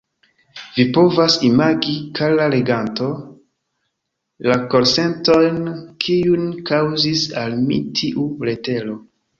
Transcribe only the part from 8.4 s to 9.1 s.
letero.